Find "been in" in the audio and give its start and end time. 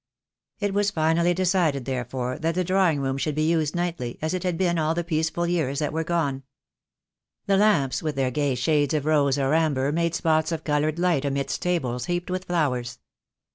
4.57-4.79